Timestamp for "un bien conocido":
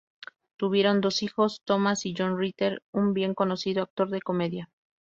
2.91-3.83